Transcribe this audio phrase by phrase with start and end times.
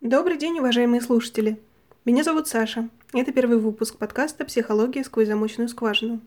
[0.00, 1.58] Добрый день, уважаемые слушатели.
[2.04, 2.88] Меня зовут Саша.
[3.12, 6.20] Это первый выпуск подкаста «Психология сквозь замочную скважину».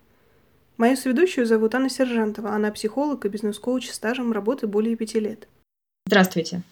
[0.76, 2.50] Мою соведущую зовут Анна Сержантова.
[2.50, 5.48] Она психолог и бизнес-коуч с стажем работы более пяти лет.
[6.06, 6.64] Здравствуйте.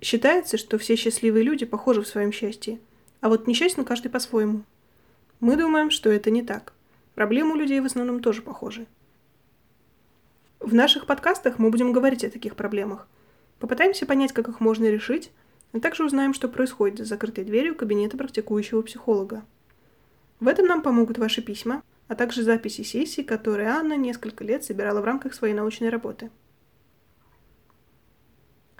[0.00, 2.80] Считается, что все счастливые люди похожи в своем счастье,
[3.20, 4.62] а вот несчастен каждый по-своему.
[5.38, 6.72] Мы думаем, что это не так.
[7.14, 8.84] Проблемы у людей в основном тоже похожи.
[10.58, 13.06] В наших подкастах мы будем говорить о таких проблемах–
[13.58, 15.30] Попытаемся понять, как их можно решить,
[15.72, 19.44] а также узнаем, что происходит за закрытой дверью кабинета практикующего психолога.
[20.40, 25.00] В этом нам помогут ваши письма, а также записи сессий, которые Анна несколько лет собирала
[25.00, 26.30] в рамках своей научной работы.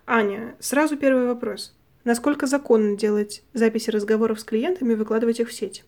[0.07, 1.75] Аня, сразу первый вопрос.
[2.05, 5.85] Насколько законно делать записи разговоров с клиентами и выкладывать их в сеть?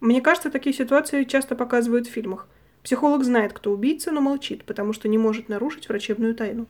[0.00, 2.48] Мне кажется, такие ситуации часто показывают в фильмах.
[2.82, 6.66] Психолог знает, кто убийца, но молчит, потому что не может нарушить врачебную тайну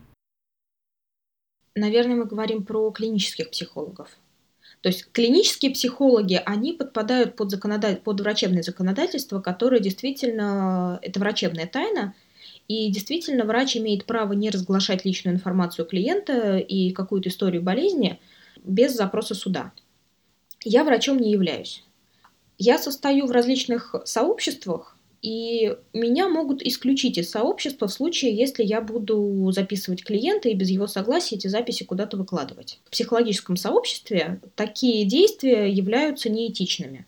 [1.78, 4.08] наверное, мы говорим про клинических психологов.
[4.80, 11.66] То есть клинические психологи, они подпадают под, законодатель, под врачебное законодательство, которое действительно, это врачебная
[11.66, 12.14] тайна,
[12.68, 18.20] и действительно врач имеет право не разглашать личную информацию клиента и какую-то историю болезни
[18.62, 19.72] без запроса суда.
[20.64, 21.82] Я врачом не являюсь.
[22.58, 28.80] Я состою в различных сообществах, и меня могут исключить из сообщества в случае, если я
[28.80, 32.80] буду записывать клиента и без его согласия эти записи куда-то выкладывать.
[32.84, 37.06] В психологическом сообществе такие действия являются неэтичными.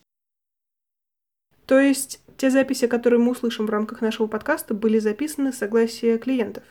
[1.67, 6.19] То есть те записи, которые мы услышим в рамках нашего подкаста, были записаны с согласия
[6.19, 6.65] клиентов?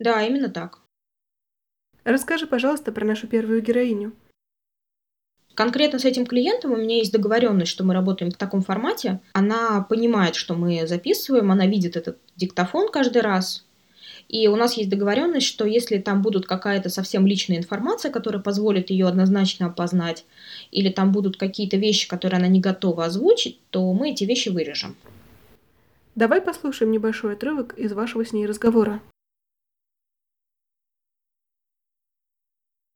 [0.00, 0.80] Да, именно так.
[2.04, 4.12] Расскажи, пожалуйста, про нашу первую героиню.
[5.60, 9.20] Конкретно с этим клиентом у меня есть договоренность, что мы работаем в таком формате.
[9.34, 13.66] Она понимает, что мы записываем, она видит этот диктофон каждый раз.
[14.30, 18.88] И у нас есть договоренность, что если там будут какая-то совсем личная информация, которая позволит
[18.88, 20.24] ее однозначно опознать,
[20.70, 24.96] или там будут какие-то вещи, которые она не готова озвучить, то мы эти вещи вырежем.
[26.14, 29.02] Давай послушаем небольшой отрывок из вашего с ней разговора.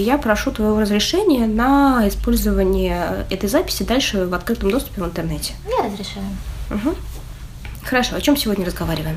[0.01, 5.55] Я прошу твоего разрешения на использование этой записи дальше в открытом доступе в интернете.
[5.71, 6.27] Я разрешаю.
[6.69, 6.97] Угу.
[7.85, 9.17] Хорошо, о чем сегодня разговариваем?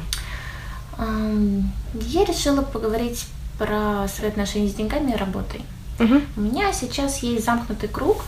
[1.00, 3.26] Я решила поговорить
[3.58, 5.62] про свои отношения с деньгами и работой.
[6.00, 6.22] Угу.
[6.38, 8.26] У меня сейчас есть замкнутый круг.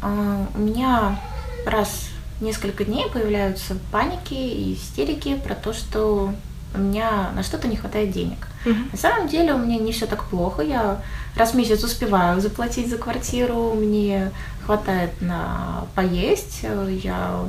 [0.00, 1.20] А, у меня
[1.66, 2.08] раз
[2.40, 6.32] в несколько дней появляются паники и истерики про то, что
[6.74, 8.48] у меня на что-то не хватает денег.
[8.64, 8.78] Угу.
[8.92, 10.62] На самом деле у меня не все так плохо.
[10.62, 11.00] Я
[11.36, 14.32] раз в месяц успеваю заплатить за квартиру, мне
[14.64, 16.62] хватает на поесть,
[17.02, 17.44] я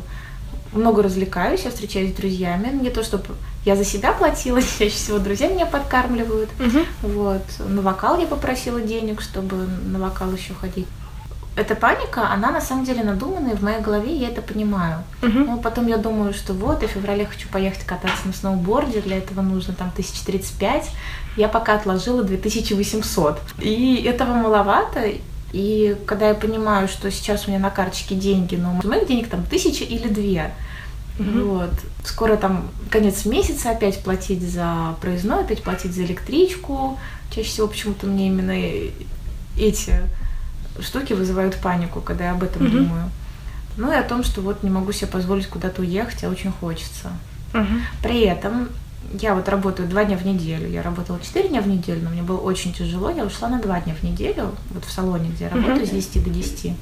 [0.73, 2.69] много развлекаюсь, я встречаюсь с друзьями.
[2.73, 3.25] Не то, чтобы
[3.65, 6.49] я за себя платила, чаще всего друзья меня подкармливают.
[6.59, 7.13] Угу.
[7.13, 7.43] Вот.
[7.59, 10.87] На вокал я попросила денег, чтобы на вокал еще ходить
[11.57, 15.03] эта паника, она на самом деле надуманная, в моей голове я это понимаю.
[15.23, 15.39] Угу.
[15.39, 19.17] Но потом я думаю, что вот, я в феврале хочу поехать кататься на сноуборде, для
[19.17, 20.89] этого нужно там 1035,
[21.35, 23.39] я пока отложила 2800.
[23.59, 25.13] И этого маловато,
[25.51, 29.27] и когда я понимаю, что сейчас у меня на карточке деньги, но у моих денег
[29.27, 30.51] там тысяча или две,
[31.17, 31.71] mm Вот.
[32.05, 36.99] Скоро там конец месяца опять платить за проездной, опять платить за электричку.
[37.31, 38.55] Чаще всего почему-то мне именно
[39.57, 40.03] эти
[40.81, 42.77] штуки вызывают панику, когда я об этом угу.
[42.77, 43.11] думаю.
[43.77, 47.11] Ну и о том, что вот не могу себе позволить куда-то уехать, а очень хочется.
[47.53, 47.65] Угу.
[48.01, 48.69] При этом
[49.19, 50.67] я вот работаю два дня в неделю.
[50.67, 53.09] Я работала четыре дня в неделю, но мне было очень тяжело.
[53.09, 56.23] Я ушла на два дня в неделю, вот в салоне, где я работаю, с 10
[56.23, 56.73] до 10.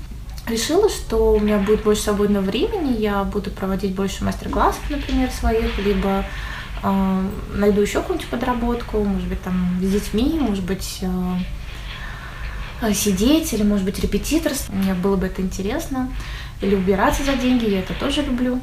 [0.48, 5.78] Решила, что у меня будет больше свободного времени, я буду проводить больше мастер-классов, например, своих,
[5.80, 6.24] либо
[6.84, 7.22] э,
[7.56, 11.38] найду еще какую-нибудь подработку, может быть, там с детьми, может быть, Э,
[12.94, 14.74] сидеть или, может быть, репетиторство.
[14.74, 16.12] Мне было бы это интересно.
[16.62, 18.62] Или убираться за деньги, я это тоже люблю.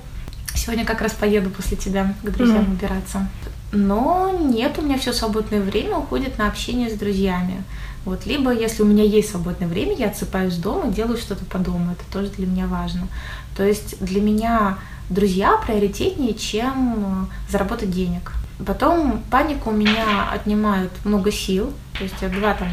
[0.55, 2.73] Сегодня как раз поеду после тебя к друзьям mm-hmm.
[2.73, 3.29] убираться.
[3.73, 7.65] Но нет, у меня все свободное время уходит на общение с друзьями.
[8.05, 11.93] Вот, либо, если у меня есть свободное время, я отсыпаюсь дома, делаю что-то по дому.
[11.93, 13.09] Это тоже для меня важно.
[13.57, 18.33] То есть для меня друзья приоритетнее, чем э, заработать денег.
[18.67, 21.73] Потом паника у меня отнимает много сил.
[21.97, 22.69] То есть я два там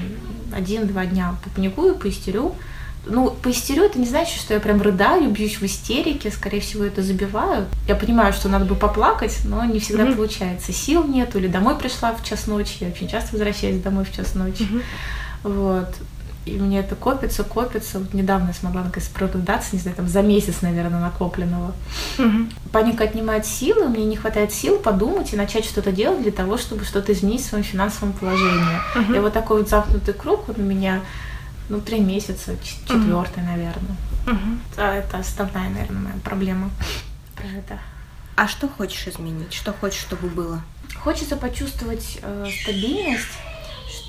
[0.53, 2.55] один-два дня попаникую, поистерю.
[3.05, 7.01] Ну, поистерю это не значит, что я прям рыдаю, бьюсь в истерике, скорее всего, это
[7.01, 7.65] забиваю.
[7.87, 10.15] Я понимаю, что надо бы поплакать, но не всегда mm-hmm.
[10.15, 10.73] получается.
[10.73, 14.35] Сил нет, или домой пришла в час ночи, я очень часто возвращаюсь домой в час
[14.35, 14.63] ночи.
[14.63, 14.81] Mm-hmm.
[15.43, 15.95] Вот.
[16.45, 17.99] И мне это копится, копится.
[17.99, 21.73] Вот недавно я смогла наконец продаться, не знаю, там за месяц, наверное, накопленного.
[22.17, 22.47] Угу.
[22.71, 26.85] Паника отнимает силы, мне не хватает сил подумать и начать что-то делать для того, чтобы
[26.85, 28.79] что-то изменить в своем финансовом положении.
[28.95, 29.13] Угу.
[29.13, 31.01] И вот такой вот замкнутый круг, он у меня
[31.69, 33.51] ну, три месяца, четвертый, угу.
[33.51, 33.95] наверное.
[34.27, 34.81] Угу.
[34.81, 36.71] Это основная, наверное, моя проблема
[37.35, 37.79] про это.
[38.35, 39.53] А что хочешь изменить?
[39.53, 40.61] Что хочешь, чтобы было?
[41.03, 43.37] Хочется почувствовать э, стабильность,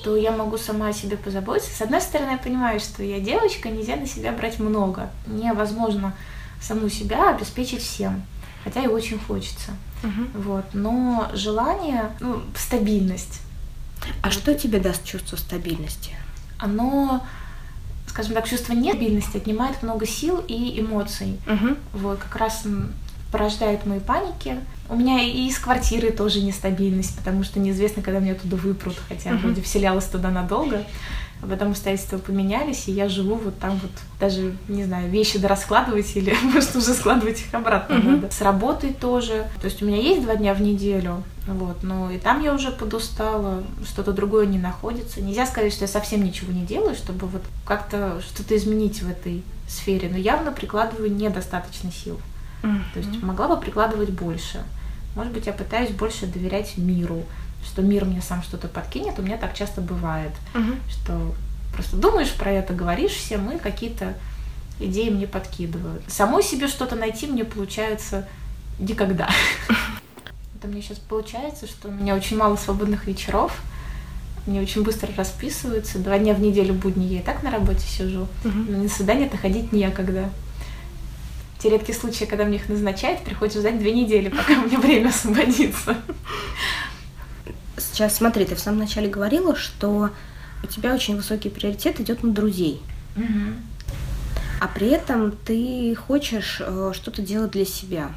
[0.00, 1.76] что я могу сама о себе позаботиться.
[1.76, 5.10] С одной стороны, я понимаю, что я девочка, нельзя на себя брать много.
[5.26, 6.14] Невозможно
[6.60, 8.22] саму себя обеспечить всем,
[8.64, 9.72] хотя и очень хочется.
[10.02, 10.42] Угу.
[10.42, 13.42] Вот, но желание, ну, стабильность.
[14.22, 14.32] А вот.
[14.32, 16.14] что тебе даст чувство стабильности?
[16.58, 17.22] Оно
[18.06, 21.38] скажем так, чувство нестабильности отнимает много сил и эмоций.
[21.46, 21.76] Угу.
[21.92, 22.64] Вот, как раз
[23.30, 24.58] порождает мои паники.
[24.88, 29.30] У меня и из квартиры тоже нестабильность, потому что неизвестно, когда меня туда выпрут, хотя
[29.30, 29.38] uh-huh.
[29.38, 30.84] вроде вселялась туда надолго.
[31.42, 36.14] А потом обстоятельства поменялись, и я живу вот там вот, даже, не знаю, вещи раскладывать
[36.14, 38.10] или, может, уже складывать их обратно uh-huh.
[38.10, 38.30] надо.
[38.30, 39.46] С работой тоже.
[39.60, 42.70] То есть у меня есть два дня в неделю, вот, но и там я уже
[42.70, 45.22] подустала, что-то другое не находится.
[45.22, 49.42] Нельзя сказать, что я совсем ничего не делаю, чтобы вот как-то что-то изменить в этой
[49.68, 52.20] сфере, но явно прикладываю недостаточно сил.
[52.62, 52.82] Mm-hmm.
[52.92, 54.62] То есть могла бы прикладывать больше.
[55.14, 57.24] Может быть, я пытаюсь больше доверять миру,
[57.64, 59.18] что мир мне сам что-то подкинет.
[59.18, 60.78] У меня так часто бывает, mm-hmm.
[60.88, 61.34] что
[61.72, 64.14] просто думаешь про это, говоришь всем, и какие-то
[64.78, 66.02] идеи мне подкидывают.
[66.08, 68.26] Самой себе что-то найти мне получается
[68.78, 69.28] никогда.
[70.58, 73.60] Это мне сейчас получается, что у меня очень мало свободных вечеров,
[74.46, 75.98] мне очень быстро расписываются.
[75.98, 79.72] Два дня в неделю будни я и так на работе сижу, но на свидание-то ходить
[79.72, 80.30] некогда
[81.60, 85.08] те редкие случаи, когда мне их назначают, приходится ждать две недели, пока у меня время
[85.08, 85.96] освободится.
[87.76, 90.10] Сейчас смотри, ты в самом начале говорила, что
[90.62, 92.80] у тебя очень высокий приоритет идет на друзей.
[93.16, 93.24] Угу.
[94.60, 98.10] А при этом ты хочешь э, что-то делать для себя.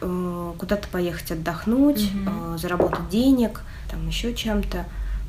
[0.00, 2.54] Э, куда-то поехать отдохнуть, угу.
[2.54, 4.84] э, заработать денег, там еще чем-то.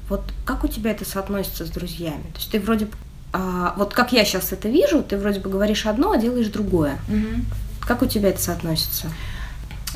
[0.09, 2.23] Вот как у тебя это соотносится с друзьями?
[2.33, 2.87] То есть ты вроде
[3.33, 6.97] а, вот как я сейчас это вижу, ты вроде бы говоришь одно, а делаешь другое.
[7.07, 7.85] Угу.
[7.87, 9.07] Как у тебя это соотносится?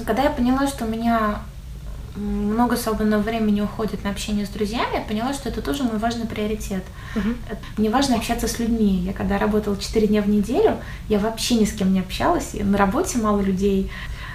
[0.05, 1.39] Когда я поняла, что у меня
[2.15, 6.27] много свободного времени уходит на общение с друзьями, я поняла, что это тоже мой важный
[6.27, 6.83] приоритет.
[7.15, 7.29] Угу.
[7.77, 9.03] Мне важно общаться с людьми.
[9.05, 12.49] Я когда работала 4 дня в неделю, я вообще ни с кем не общалась.
[12.53, 13.89] И на работе мало людей.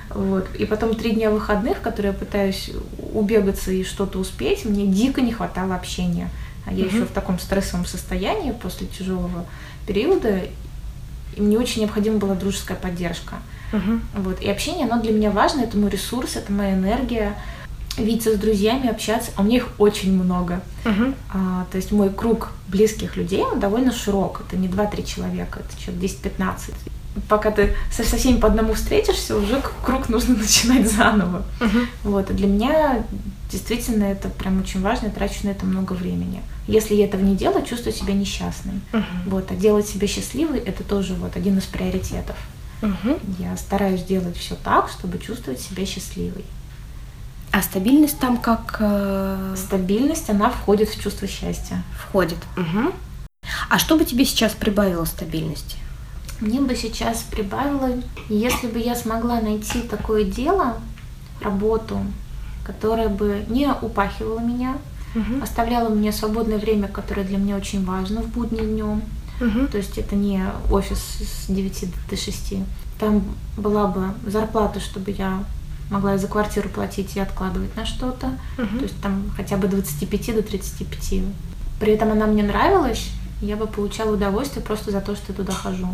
[0.09, 0.49] Вот.
[0.57, 2.71] И потом три дня выходных, которые я пытаюсь
[3.13, 6.31] убегаться и что-то успеть, мне дико не хватало общения.
[6.67, 6.95] А я угу.
[6.95, 9.47] еще в таком стрессовом состоянии после тяжелого
[9.87, 10.43] периода,
[11.37, 13.37] и мне очень необходима была дружеская поддержка.
[13.73, 14.23] Угу.
[14.23, 14.41] Вот.
[14.41, 17.35] И общение, оно для меня важно, это мой ресурс, это моя энергия.
[17.97, 20.61] Видеться с друзьями, общаться, а у меня их очень много.
[20.85, 21.15] Угу.
[21.33, 24.43] А, то есть мой круг близких людей, он довольно широк.
[24.47, 26.75] Это не 2-3 человека, это человек 10-15
[27.29, 31.45] пока ты со, со всеми по одному встретишься, уже круг нужно начинать заново.
[31.61, 31.87] Uh-huh.
[32.05, 33.05] Вот, и для меня
[33.51, 36.43] действительно это прям очень важно, я трачу на это много времени.
[36.67, 38.81] Если я этого не делаю, чувствую себя несчастной.
[38.93, 39.05] Uh-huh.
[39.27, 42.37] Вот, а делать себя счастливой это тоже вот один из приоритетов.
[42.83, 43.21] Uh-huh.
[43.39, 46.45] Я стараюсь делать все так, чтобы чувствовать себя счастливой.
[47.57, 48.77] А стабильность там как?
[48.81, 49.55] Э...
[49.57, 51.83] Стабильность, она входит в чувство счастья.
[51.99, 52.37] Входит.
[52.55, 52.93] Угу.
[53.71, 55.79] А что бы тебе сейчас прибавило стабильности?
[56.41, 57.91] Мне бы сейчас прибавило,
[58.29, 60.77] если бы я смогла найти такое дело,
[61.41, 61.99] работу,
[62.65, 64.77] которая бы не упахивала меня,
[65.15, 65.43] угу.
[65.43, 69.03] оставляла мне свободное время, которое для меня очень важно в будни днем.
[69.41, 69.69] Угу.
[69.69, 72.55] То есть это не офис с 9 до 6.
[72.99, 73.23] Там
[73.57, 75.45] была бы зарплата, чтобы я
[75.91, 78.27] могла за квартиру платить и откладывать на что-то.
[78.59, 78.79] Угу.
[78.79, 81.23] То есть там хотя бы 25 до 35.
[81.79, 85.53] При этом она мне нравилась, я бы получала удовольствие просто за то, что я туда
[85.53, 85.89] хожу.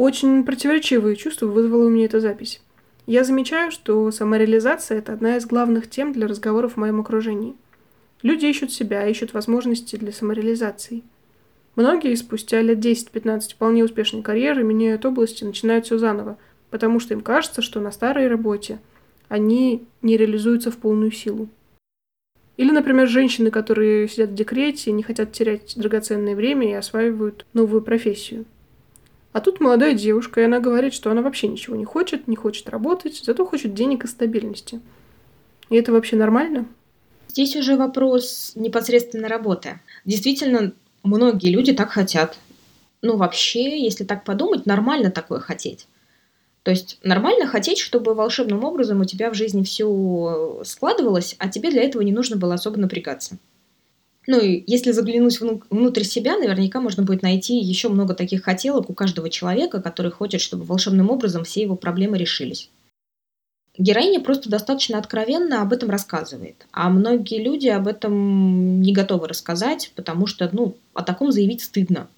[0.00, 2.62] Очень противоречивые чувства вызвала у меня эта запись.
[3.04, 7.54] Я замечаю, что самореализация– это одна из главных тем для разговоров в моем окружении.
[8.22, 11.02] Люди ищут себя, ищут возможности для самореализации.
[11.76, 16.38] Многие спустя лет 10-15 вполне успешной карьеры меняют области и начинают все заново,
[16.70, 18.78] потому что им кажется, что на старой работе
[19.28, 21.46] они не реализуются в полную силу.
[22.56, 27.82] Или, например, женщины, которые сидят в декрете, не хотят терять драгоценное время и осваивают новую
[27.82, 28.46] профессию–
[29.32, 32.68] а тут молодая девушка, и она говорит, что она вообще ничего не хочет, не хочет
[32.68, 34.80] работать, зато хочет денег и стабильности.
[35.68, 36.66] И это вообще нормально?
[37.28, 39.78] Здесь уже вопрос непосредственно работы.
[40.04, 40.72] Действительно,
[41.04, 42.36] многие люди так хотят.
[43.02, 45.86] Ну, вообще, если так подумать, нормально такое хотеть.
[46.64, 51.70] То есть нормально хотеть, чтобы волшебным образом у тебя в жизни все складывалось, а тебе
[51.70, 53.38] для этого не нужно было особо напрягаться.
[54.26, 58.94] Ну и если заглянуть внутрь себя, наверняка можно будет найти еще много таких хотелок у
[58.94, 62.70] каждого человека, который хочет, чтобы волшебным образом все его проблемы решились.
[63.78, 66.66] героиня просто достаточно откровенно об этом рассказывает.
[66.70, 72.08] А многие люди об этом не готовы рассказать, потому что, ну, о таком заявить стыдно.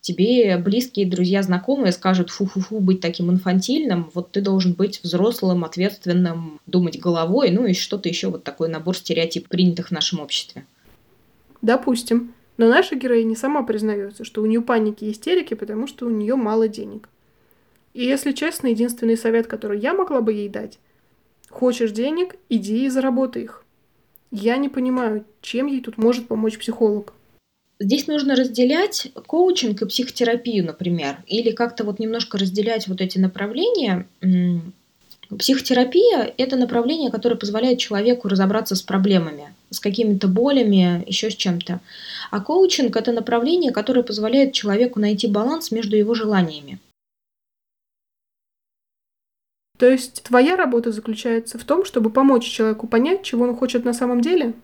[0.00, 6.60] Тебе близкие, друзья, знакомые скажут, фу-фу-фу, быть таким инфантильным, вот ты должен быть взрослым, ответственным,
[6.66, 10.66] думать головой, ну и что-то еще, вот такой набор стереотипов, принятых в нашем обществе.
[11.64, 12.34] Допустим.
[12.58, 16.36] Но наша героиня сама признается, что у нее паники и истерики, потому что у нее
[16.36, 17.08] мало денег.
[17.94, 20.78] И если честно, единственный совет, который я могла бы ей дать,
[21.48, 23.64] хочешь денег, иди и заработай их.
[24.30, 27.14] Я не понимаю, чем ей тут может помочь психолог.
[27.80, 34.06] Здесь нужно разделять коучинг и психотерапию, например, или как-то вот немножко разделять вот эти направления.
[35.38, 41.80] Психотерапия– это направление, которое позволяет человеку разобраться с проблемами, с какими-то болями, еще с чем-то.
[42.30, 46.78] А коучинг– это направление, которое позволяет человеку найти баланс между его желаниями.
[49.78, 53.92] То есть твоя работа заключается в том, чтобы помочь человеку понять, чего он хочет на
[53.92, 54.54] самом деле?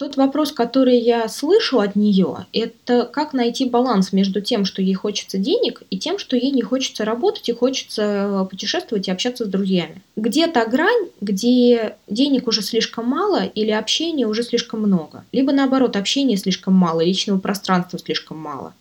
[0.00, 4.94] Тот вопрос, который я слышу от нее, это как найти баланс между тем, что ей
[4.94, 9.48] хочется денег, и тем, что ей не хочется работать и хочется путешествовать и общаться с
[9.48, 10.00] друзьями.
[10.16, 15.26] Где та грань, где денег уже слишком мало или общения уже слишком много?
[15.32, 18.72] Либо наоборот, общения слишком мало, личного пространства слишком мало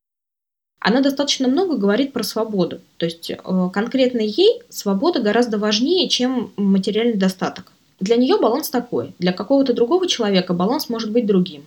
[0.82, 2.80] она достаточно много говорит про свободу.
[2.96, 7.74] То есть э, конкретно ей свобода гораздо важнее, чем материальный достаток.
[8.00, 9.14] Для нее баланс такой.
[9.20, 11.66] Для какого-то другого человека баланс может быть другим.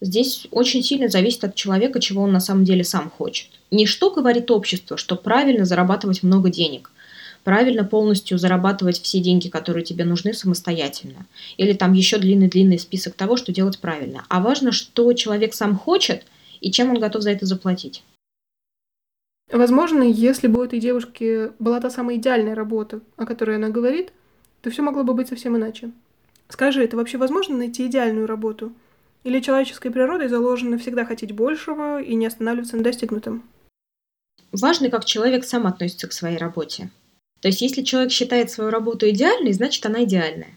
[0.00, 3.48] Здесь очень сильно зависит от человека, чего он на самом деле сам хочет.
[3.70, 6.90] Не что говорит общество, что правильно зарабатывать много денег,
[7.44, 11.26] правильно полностью зарабатывать все деньги, которые тебе нужны самостоятельно.
[11.56, 14.24] Или там еще длинный-длинный список того, что делать правильно.
[14.28, 16.24] А важно, что человек сам хочет
[16.60, 18.02] и чем он готов за это заплатить.
[19.50, 24.10] Возможно, если бы у этой девушки была та самая идеальная работа, о которой она говорит,
[24.66, 25.92] то все могло бы быть совсем иначе.
[26.48, 28.72] Скажи, это вообще возможно найти идеальную работу?
[29.22, 33.44] Или человеческой природой заложено всегда хотеть большего и не останавливаться на достигнутом?
[34.50, 36.90] Важно, как человек сам относится к своей работе.
[37.40, 40.50] То есть, если человек считает свою работу идеальной, значит, она идеальная.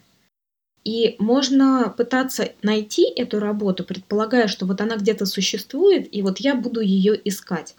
[0.83, 6.55] И можно пытаться найти эту работу, предполагая, что вот она где-то существует, и вот я
[6.55, 7.75] буду ее искать.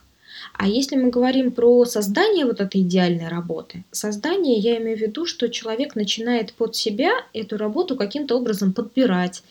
[0.54, 5.26] А если мы говорим про создание вот этой идеальной работы, создание, я имею в виду,
[5.26, 9.42] что человек начинает под себя эту работу каким-то образом подбирать,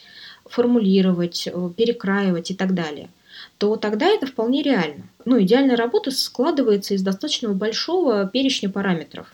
[0.45, 3.09] формулировать, э, перекраивать и так далее
[3.57, 5.03] то тогда это вполне реально.
[5.25, 9.27] Ну, идеальная работа складывается из достаточно большого перечня параметров.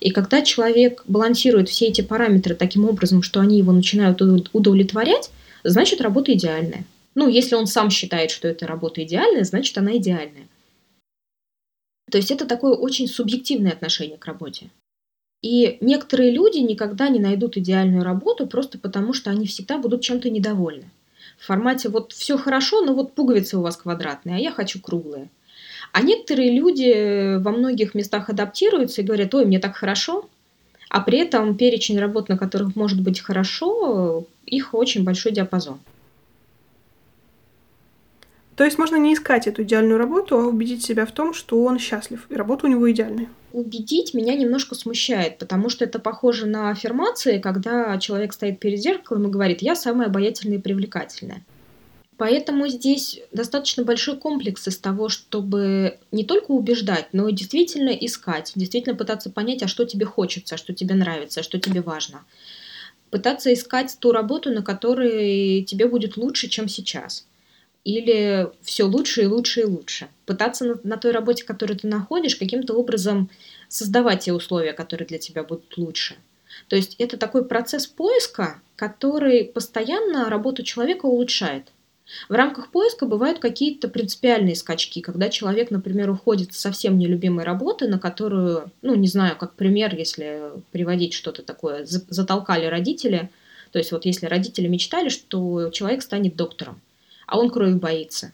[0.00, 4.20] И когда человек балансирует все эти параметры таким образом, что они его начинают
[4.52, 5.30] удовлетворять,
[5.64, 6.84] значит работа идеальная.
[7.14, 10.46] Ну, если он сам считает, что эта работа идеальная, значит она идеальная.
[12.10, 14.70] То есть это такое очень субъективное отношение к работе.
[15.42, 20.28] И некоторые люди никогда не найдут идеальную работу просто потому, что они всегда будут чем-то
[20.28, 20.90] недовольны.
[21.38, 25.30] В формате вот все хорошо, но вот пуговицы у вас квадратные, а я хочу круглые.
[25.92, 30.28] А некоторые люди во многих местах адаптируются и говорят, ой, мне так хорошо,
[30.90, 35.78] а при этом перечень работ, на которых может быть хорошо, их очень большой диапазон.
[38.60, 41.78] То есть можно не искать эту идеальную работу, а убедить себя в том, что он
[41.78, 43.30] счастлив, и работа у него идеальная.
[43.54, 49.26] Убедить меня немножко смущает, потому что это похоже на аффирмации, когда человек стоит перед зеркалом
[49.26, 51.42] и говорит «я самая обаятельная и привлекательная».
[52.18, 58.52] Поэтому здесь достаточно большой комплекс из того, чтобы не только убеждать, но и действительно искать,
[58.56, 62.24] действительно пытаться понять, а что тебе хочется, а что тебе нравится, а что тебе важно.
[63.08, 67.24] Пытаться искать ту работу, на которой тебе будет лучше, чем сейчас
[67.84, 70.08] или все лучше и лучше и лучше.
[70.26, 73.30] Пытаться на, на той работе, которую ты находишь, каким-то образом
[73.68, 76.16] создавать те условия, которые для тебя будут лучше.
[76.68, 81.72] То есть это такой процесс поиска, который постоянно работу человека улучшает.
[82.28, 87.86] В рамках поиска бывают какие-то принципиальные скачки, когда человек, например, уходит с совсем нелюбимой работы,
[87.86, 93.30] на которую, ну, не знаю, как пример, если приводить что-то такое, затолкали родители.
[93.70, 96.80] То есть вот если родители мечтали, что человек станет доктором,
[97.30, 98.32] а он крови боится.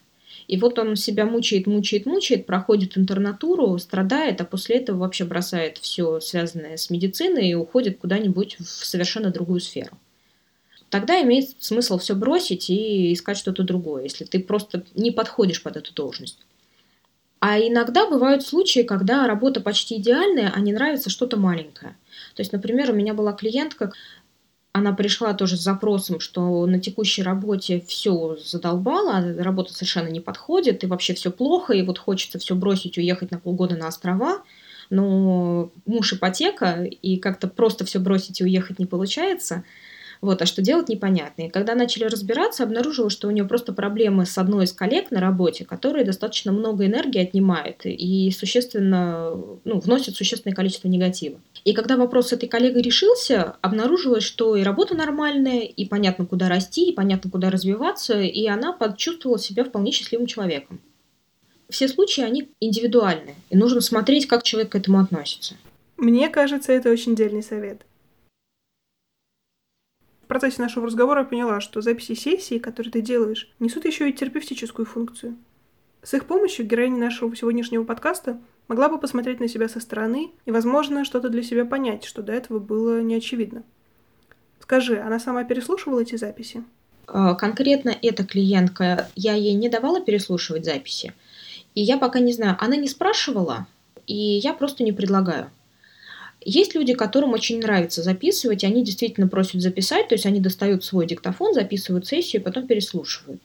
[0.48, 5.78] И вот он себя мучает, мучает, мучает, проходит интернатуру, страдает, а после этого вообще бросает
[5.78, 9.98] все связанное с медициной и уходит куда-нибудь в совершенно другую сферу.
[10.88, 15.76] Тогда имеет смысл все бросить и искать что-то другое, если ты просто не подходишь под
[15.76, 16.38] эту должность.
[17.40, 21.96] А иногда бывают случаи, когда работа почти идеальная, а не нравится что-то маленькое.
[22.34, 23.92] То есть, например, у меня была клиентка,
[24.76, 30.84] она пришла тоже с запросом, что на текущей работе все задолбала, работа совершенно не подходит,
[30.84, 34.42] и вообще все плохо, и вот хочется все бросить, уехать на полгода на острова.
[34.90, 39.64] но муж ипотека, и как-то просто все бросить и уехать не получается.
[40.20, 41.42] Вот, а что делать непонятно.
[41.42, 45.20] И когда начали разбираться, обнаружила, что у нее просто проблемы с одной из коллег на
[45.20, 49.30] работе, которые достаточно много энергии отнимает и существенно,
[49.64, 51.40] ну, вносит существенное количество негатива.
[51.64, 56.48] И когда вопрос с этой коллегой решился, обнаружилось, что и работа нормальная, и понятно, куда
[56.48, 60.80] расти, и понятно, куда развиваться, и она почувствовала себя вполне счастливым человеком
[61.68, 65.56] все случаи, они индивидуальны, и нужно смотреть, как человек к этому относится.
[65.96, 67.82] Мне кажется, это очень дельный совет.
[70.26, 74.12] В процессе нашего разговора я поняла, что записи сессии, которые ты делаешь, несут еще и
[74.12, 75.36] терапевтическую функцию.
[76.02, 80.50] С их помощью героиня нашего сегодняшнего подкаста могла бы посмотреть на себя со стороны и,
[80.50, 83.62] возможно, что-то для себя понять, что до этого было не очевидно.
[84.58, 86.64] Скажи, она сама переслушивала эти записи?
[87.06, 91.14] А, конкретно эта клиентка, я ей не давала переслушивать записи.
[91.76, 93.68] И я пока не знаю, она не спрашивала,
[94.08, 95.52] и я просто не предлагаю.
[96.48, 100.84] Есть люди, которым очень нравится записывать, и они действительно просят записать, то есть они достают
[100.84, 103.42] свой диктофон, записывают сессию, и потом переслушивают.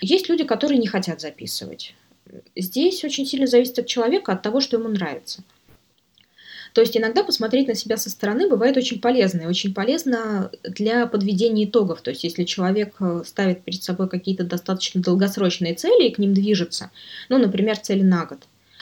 [0.00, 1.94] Есть люди, которые не хотят записывать.
[2.56, 5.44] Здесь очень сильно зависит от человека, от того, что ему нравится.
[6.72, 11.06] То есть иногда посмотреть на себя со стороны бывает очень полезно, и очень полезно для
[11.06, 12.02] подведения итогов.
[12.02, 16.34] То есть если человек э, ставит перед собой какие-то достаточно долгосрочные цели и к ним
[16.34, 16.90] движется,
[17.28, 18.40] ну, например, цели на год,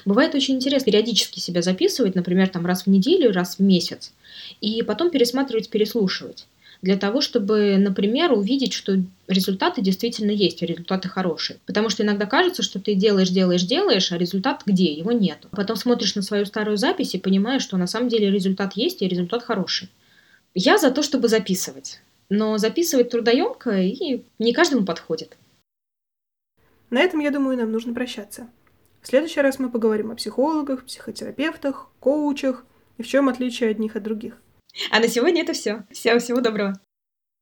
[0.08, 4.12] бывает очень интересно периодически себя записывать, например, там раз в неделю, раз в месяц,
[4.60, 6.46] и потом пересматривать, переслушивать
[6.82, 8.96] для того, чтобы, например, увидеть, что
[9.26, 11.58] результаты действительно есть, результаты хорошие.
[11.66, 14.92] Потому что иногда кажется, что ты делаешь, делаешь, делаешь, а результат где?
[14.92, 15.46] Его нет.
[15.50, 19.08] Потом смотришь на свою старую запись и понимаешь, что на самом деле результат есть и
[19.08, 19.88] результат хороший.
[20.54, 22.00] Я за то, чтобы записывать.
[22.28, 25.36] Но записывать трудоемко и не каждому подходит.
[26.90, 28.48] На этом, я думаю, нам нужно прощаться.
[29.00, 32.64] В следующий раз мы поговорим о психологах, психотерапевтах, коучах
[32.96, 34.40] и в чем отличие одних от других.
[34.90, 35.84] А на сегодня это все.
[35.90, 36.80] Всем всего доброго.